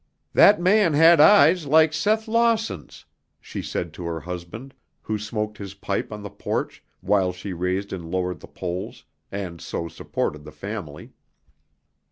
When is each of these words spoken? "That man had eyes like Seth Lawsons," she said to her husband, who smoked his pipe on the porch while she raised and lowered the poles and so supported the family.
"That 0.33 0.59
man 0.59 0.93
had 0.95 1.21
eyes 1.21 1.67
like 1.67 1.93
Seth 1.93 2.27
Lawsons," 2.27 3.05
she 3.39 3.61
said 3.61 3.93
to 3.93 4.03
her 4.05 4.21
husband, 4.21 4.73
who 5.03 5.19
smoked 5.19 5.59
his 5.59 5.75
pipe 5.75 6.11
on 6.11 6.23
the 6.23 6.29
porch 6.31 6.83
while 7.01 7.31
she 7.31 7.53
raised 7.53 7.93
and 7.93 8.09
lowered 8.09 8.39
the 8.39 8.47
poles 8.47 9.05
and 9.31 9.61
so 9.61 9.87
supported 9.87 10.43
the 10.43 10.51
family. 10.51 11.13